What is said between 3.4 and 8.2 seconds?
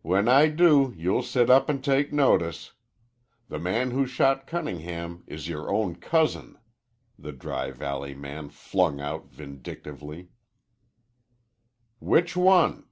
The man who shot Cunningham is yore own cousin," the Dry Valley